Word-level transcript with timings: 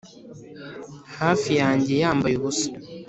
hafi 1.19 1.51
yanjye 1.61 1.93
yambaye 2.03 2.35
ubusa, 2.37 2.69